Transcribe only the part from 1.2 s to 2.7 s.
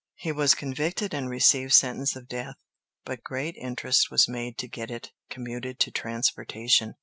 received sentence of death,